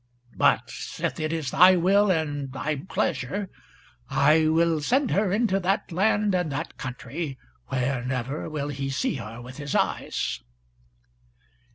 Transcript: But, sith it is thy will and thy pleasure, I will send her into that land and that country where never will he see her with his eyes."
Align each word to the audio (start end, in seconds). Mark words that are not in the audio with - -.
But, 0.35 0.67
sith 0.71 1.19
it 1.19 1.31
is 1.31 1.51
thy 1.51 1.75
will 1.75 2.09
and 2.09 2.51
thy 2.51 2.75
pleasure, 2.75 3.51
I 4.09 4.47
will 4.47 4.81
send 4.81 5.11
her 5.11 5.31
into 5.31 5.59
that 5.59 5.91
land 5.91 6.33
and 6.33 6.51
that 6.51 6.75
country 6.75 7.37
where 7.67 8.03
never 8.03 8.49
will 8.49 8.69
he 8.69 8.89
see 8.89 9.13
her 9.17 9.39
with 9.43 9.57
his 9.57 9.75
eyes." 9.75 10.39